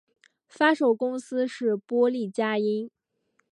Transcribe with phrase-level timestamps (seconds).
[0.47, 2.89] 发售公司是波丽佳音。